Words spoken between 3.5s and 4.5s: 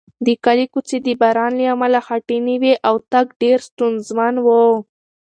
ستونزمن و.